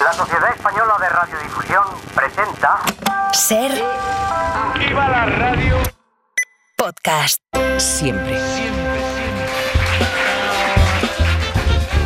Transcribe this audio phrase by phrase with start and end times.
[0.00, 2.80] La Sociedad Española de Radiodifusión presenta
[3.32, 3.70] Ser
[4.78, 5.76] ¡Viva la radio!
[6.74, 7.42] podcast.
[7.76, 8.38] Siempre.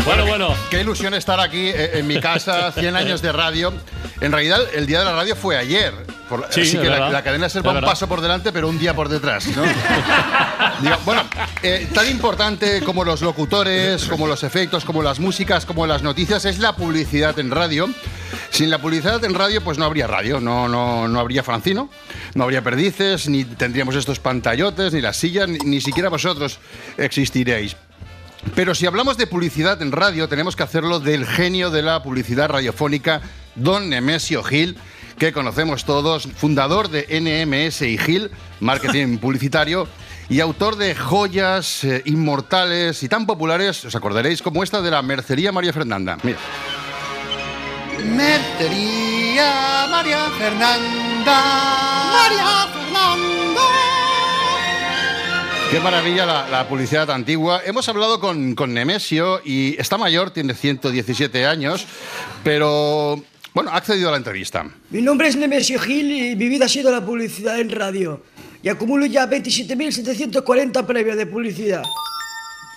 [0.04, 0.54] Bueno, bueno.
[0.70, 3.72] Qué ilusión estar aquí eh, en mi casa, 100 años de radio.
[4.20, 5.94] En realidad, el día de la radio fue ayer.
[6.28, 8.94] Por Sí, así que la, cadena se va un paso por delante, pero un día
[8.94, 9.46] por detrás.
[9.48, 9.62] ¿no?
[10.80, 11.23] Digo, bueno,
[11.66, 16.44] eh, tan importante como los locutores, como los efectos, como las músicas, como las noticias,
[16.44, 17.88] es la publicidad en radio.
[18.50, 21.88] Sin la publicidad en radio, pues no habría radio, no, no, no habría Francino,
[22.34, 26.58] no habría perdices, ni tendríamos estos pantallotes, ni las sillas, ni, ni siquiera vosotros
[26.98, 27.76] existiréis.
[28.54, 32.50] Pero si hablamos de publicidad en radio, tenemos que hacerlo del genio de la publicidad
[32.50, 33.22] radiofónica,
[33.54, 34.76] don Nemesio Gil,
[35.18, 39.88] que conocemos todos, fundador de NMS y Gil, marketing publicitario,
[40.28, 45.02] y autor de joyas eh, inmortales y tan populares, os acordaréis, como esta de la
[45.02, 46.18] Mercería María Fernanda.
[46.22, 46.38] Mira.
[48.04, 51.42] Mercería María Fernanda.
[52.12, 53.62] María Fernanda.
[55.70, 57.60] Qué maravilla la, la publicidad antigua.
[57.64, 61.86] Hemos hablado con, con Nemesio y está mayor, tiene 117 años,
[62.44, 63.22] pero
[63.54, 64.64] bueno, ha accedido a la entrevista.
[64.90, 68.22] Mi nombre es Nemesio Gil y mi vida ha sido la publicidad en radio.
[68.64, 71.82] Y acumulo ya 27.740 premios de publicidad.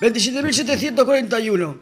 [0.02, 1.77] 27.741.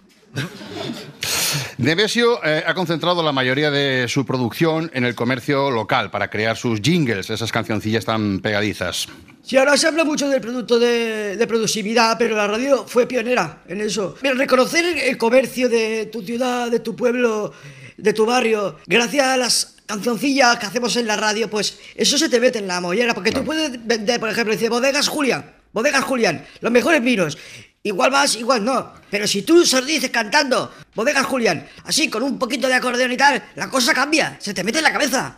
[1.80, 6.56] Nemesio eh, ha concentrado la mayoría de su producción en el comercio local para crear
[6.56, 9.08] sus jingles, esas cancioncillas tan pegadizas.
[9.42, 13.64] Sí, ahora se habla mucho del producto de, de productividad, pero la radio fue pionera
[13.68, 14.16] en eso.
[14.22, 17.54] Mira, reconocer el comercio de tu ciudad, de tu pueblo,
[17.98, 22.30] de tu barrio, gracias a las cancioncillas que hacemos en la radio, pues eso se
[22.30, 26.04] te mete en la mollera, porque tú puedes vender, por ejemplo, dice Bodegas Julián, Bodegas
[26.04, 27.38] Julián, los mejores vinos.
[27.84, 28.94] Igual más, igual no.
[29.12, 33.12] Pero si tú se lo dices cantando, Bodegas Julián, así con un poquito de acordeón
[33.12, 35.36] y tal, la cosa cambia, se te mete en la cabeza.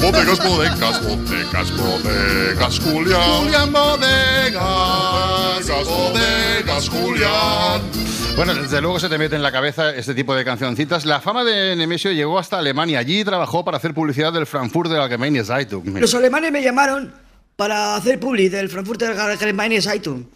[0.00, 3.22] Bodegas, bodegas, bodegas, bodegas, Julián.
[3.22, 8.07] Julián, bodegas, bodegas, Julián.
[8.38, 11.04] Bueno, desde luego se te mete en la cabeza este tipo de cancioncitas.
[11.04, 13.00] La fama de Nemesio llegó hasta Alemania.
[13.00, 15.84] Allí trabajó para hacer publicidad del Frankfurt de Allgemeine Zeitung.
[15.86, 15.98] Mira.
[16.02, 17.12] Los alemanes me llamaron
[17.56, 20.26] para hacer publi del Frankfurter Allgemeine Zeitung.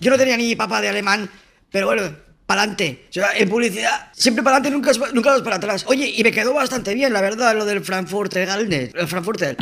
[0.00, 1.30] Yo no tenía ni papá de alemán,
[1.70, 2.10] pero bueno,
[2.44, 3.04] para adelante.
[3.08, 5.84] O sea, en publicidad, siempre para adelante, nunca, nunca vas para atrás.
[5.86, 9.56] Oye, y me quedó bastante bien, la verdad, lo del Frankfurter Allgemeine, el Frankfurter.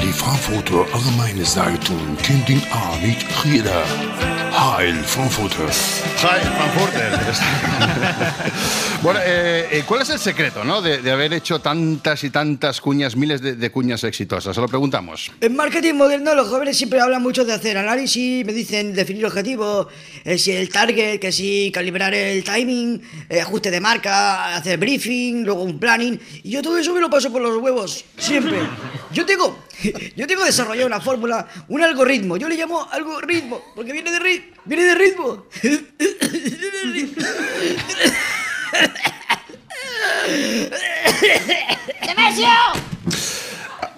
[0.00, 3.82] Die Frankfurter Allgemeine Zeitung kennt ihn auch nicht jeder.
[4.58, 5.66] Heil, Frankfurter.
[5.68, 7.12] Hi, Frankfurter.
[9.02, 10.80] bueno, eh, eh, ¿cuál es el secreto ¿no?
[10.80, 14.54] de, de haber hecho tantas y tantas cuñas, miles de, de cuñas exitosas?
[14.54, 15.30] Se lo preguntamos.
[15.42, 19.88] En marketing moderno los jóvenes siempre hablan mucho de hacer análisis, me dicen definir objetivos,
[20.24, 25.44] eh, si el target, que si calibrar el timing, eh, ajuste de marca, hacer briefing,
[25.44, 26.18] luego un planning.
[26.44, 28.58] Y yo todo eso me lo paso por los huevos, siempre.
[29.12, 29.58] Yo tengo,
[30.16, 32.38] yo tengo desarrollado una fórmula, un algoritmo.
[32.38, 35.46] Yo le llamo algoritmo, porque viene de, ri- viene de ritmo.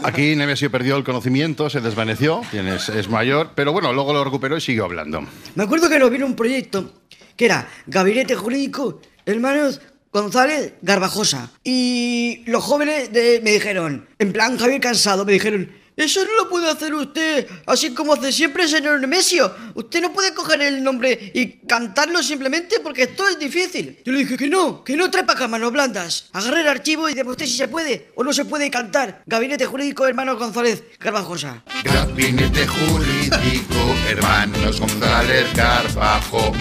[0.03, 4.57] Aquí Nemesio perdió el conocimiento, se desvaneció, tienes, es mayor, pero bueno, luego lo recuperó
[4.57, 5.27] y siguió hablando.
[5.55, 6.93] Me acuerdo que nos vino un proyecto
[7.37, 9.81] que era Gabinete Jurídico Hermanos
[10.13, 11.51] González Garbajosa.
[11.65, 16.49] Y los jóvenes de- me dijeron, en plan Javier Cansado, me dijeron, eso no lo
[16.49, 19.55] puede hacer usted, así como hace siempre, señor Nemesio.
[19.75, 23.99] Usted no puede coger el nombre y cantarlo simplemente porque esto es difícil.
[24.05, 26.31] Yo le dije que no, que no trae para manos blandas.
[26.33, 29.23] Agarre el archivo y demostré si se puede o no se puede cantar.
[29.27, 31.63] Gabinete Jurídico Hermanos González Garbajosa.
[31.85, 36.59] Gabinete jurídico, hermanos González Garbajosa.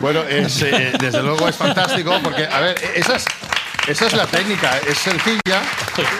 [0.00, 3.24] Bueno, es, eh, desde luego es fantástico porque, a ver, esa es,
[3.88, 5.62] esa es la técnica, es sencilla.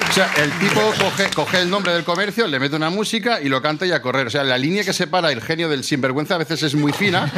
[0.09, 3.49] O sea, el tipo coge, coge el nombre del comercio, le mete una música y
[3.49, 4.27] lo canta y a correr.
[4.27, 7.31] O sea, la línea que separa el genio del sinvergüenza a veces es muy fina,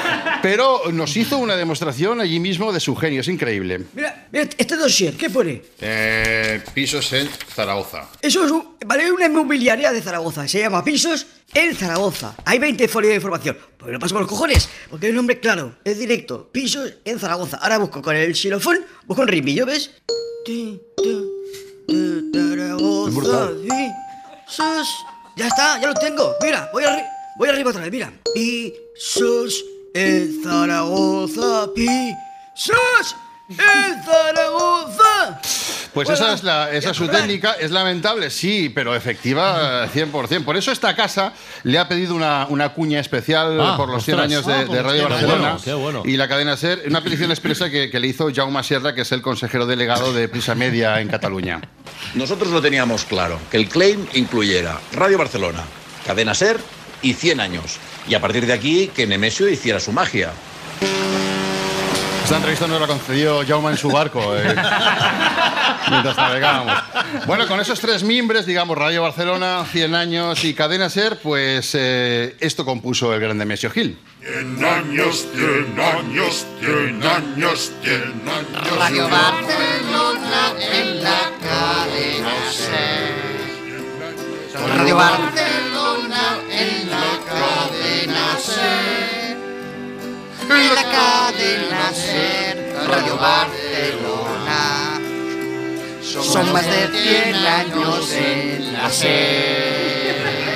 [0.42, 3.80] pero nos hizo una demostración allí mismo de su genio, es increíble.
[3.94, 5.62] Mira, mira este dossier, ¿qué pone?
[5.80, 8.08] Eh, pisos en Zaragoza.
[8.22, 10.46] Eso es un- vale una inmobiliaria de Zaragoza.
[10.46, 12.34] Se llama Pisos en Zaragoza.
[12.44, 13.56] Hay 20 folios de información.
[13.78, 15.76] Pues lo paso por los cojones, porque hay un nombre claro.
[15.84, 16.48] Es directo.
[16.52, 17.56] Pisos en Zaragoza.
[17.58, 19.90] Ahora busco con el xilofón, busco un ritmillo, ¿ves?
[22.34, 23.50] Zaragoza,
[24.46, 24.88] pisos.
[25.36, 26.34] Ya está, ya lo tengo.
[26.42, 27.06] Mira, voy, arri-
[27.38, 28.12] voy arriba otra vez, mira.
[28.34, 29.64] Pisos
[29.94, 33.16] en Zaragoza, pisos
[33.50, 35.40] en Zaragoza.
[36.06, 40.44] Pues esa es, la, esa es su técnica, es lamentable, sí, pero efectiva eh, 100%.
[40.44, 41.32] Por eso esta casa
[41.64, 44.30] le ha pedido una, una cuña especial Ah, por los 100 ostras.
[44.32, 45.20] años de, Ah, de los Radio 100 años.
[45.28, 46.02] Barcelona Qué bueno, qué bueno.
[46.04, 49.12] y la cadena SER, una petición expresa que, que le hizo Jaume Sierra, que es
[49.12, 51.60] el consejero delegado de Prisa Media en Cataluña.
[52.14, 55.62] Nosotros lo teníamos claro, que el claim incluyera Radio Barcelona,
[56.06, 56.58] Cadena Ser
[57.02, 57.78] y 100 años.
[58.08, 60.30] Y a partir de aquí, que Nemesio hiciera su magia.
[62.24, 64.36] Esta entrevista nos la concedió Jaume en su barco.
[64.36, 64.54] eh,
[65.90, 66.74] mientras navegábamos.
[67.26, 72.36] Bueno, con esos tres mimbres, digamos, Radio Barcelona, 100 años y Cadena Ser, pues eh,
[72.40, 73.98] esto compuso el grande Mesio Gil.
[74.20, 78.78] Cien años, cien años, cien años, cien años.
[78.78, 83.28] Radio Barcelona en la cadena Ser.
[84.76, 89.36] Radio Barcelona en la cadena Ser.
[90.50, 92.76] En la cadena Ser.
[92.88, 93.67] Radio Barcelona.
[96.08, 100.48] Son más de 100 años en la Ser.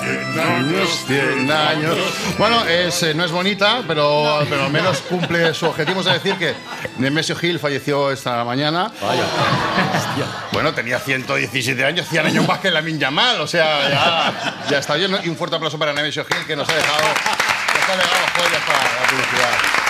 [0.00, 1.98] Cien años, 100 años.
[2.38, 6.00] Bueno, es, eh, no es bonita, pero, pero al menos cumple su objetivo.
[6.00, 6.54] Es decir, que
[6.96, 8.90] Nemesio Gil falleció esta mañana.
[9.02, 9.24] Vaya.
[10.52, 13.42] Bueno, tenía 117 años, 100 años más que la Yamal.
[13.42, 15.14] O sea, ya, ya está bien.
[15.24, 18.62] Y un fuerte aplauso para Nemesio Gil, que nos ha dejado, nos ha dejado joyas
[18.66, 19.89] para la publicidad.